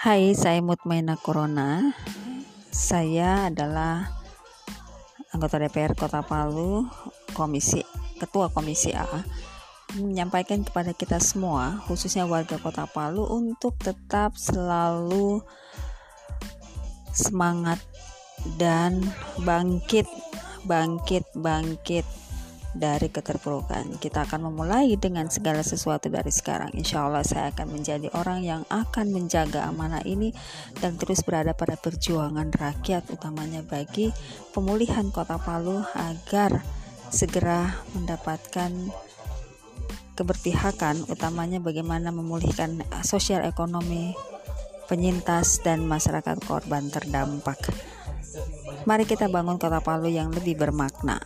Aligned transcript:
Hai, 0.00 0.32
saya 0.32 0.64
Mutmaina 0.64 1.18
Corona. 1.20 1.92
Saya 2.72 3.52
adalah 3.52 4.08
anggota 5.34 5.60
DPR 5.60 5.92
Kota 5.92 6.24
Palu, 6.24 6.88
Komisi 7.36 7.84
Ketua 8.16 8.48
Komisi 8.48 8.96
A, 8.96 9.04
menyampaikan 9.96 10.64
kepada 10.64 10.96
kita 10.96 11.20
semua, 11.20 11.84
khususnya 11.84 12.24
warga 12.24 12.56
Kota 12.56 12.88
Palu, 12.88 13.28
untuk 13.28 13.76
tetap 13.80 14.40
selalu 14.40 15.44
semangat 17.12 17.80
dan 18.56 19.04
bangkit, 19.44 20.08
bangkit, 20.64 21.28
bangkit 21.36 22.06
dari 22.74 23.10
keterpurukan. 23.10 23.98
Kita 23.98 24.26
akan 24.26 24.50
memulai 24.50 24.94
dengan 24.94 25.26
segala 25.26 25.62
sesuatu 25.66 26.06
dari 26.06 26.30
sekarang. 26.30 26.70
Insya 26.78 27.06
Allah 27.06 27.26
saya 27.26 27.50
akan 27.50 27.66
menjadi 27.74 28.08
orang 28.14 28.46
yang 28.46 28.62
akan 28.70 29.10
menjaga 29.10 29.66
amanah 29.66 30.02
ini 30.06 30.30
dan 30.78 30.94
terus 30.94 31.26
berada 31.26 31.50
pada 31.50 31.74
perjuangan 31.74 32.54
rakyat 32.54 33.10
utamanya 33.10 33.66
bagi 33.66 34.14
pemulihan 34.54 35.10
kota 35.10 35.38
Palu 35.40 35.82
agar 35.98 36.62
segera 37.10 37.74
mendapatkan 37.98 38.70
keberpihakan 40.14 41.10
utamanya 41.10 41.58
bagaimana 41.58 42.14
memulihkan 42.14 42.84
sosial 43.02 43.42
ekonomi 43.42 44.14
penyintas 44.86 45.62
dan 45.62 45.86
masyarakat 45.86 46.38
korban 46.46 46.86
terdampak. 46.90 47.58
Mari 48.86 49.06
kita 49.06 49.26
bangun 49.26 49.58
kota 49.58 49.82
Palu 49.82 50.06
yang 50.06 50.30
lebih 50.30 50.54
bermakna. 50.54 51.18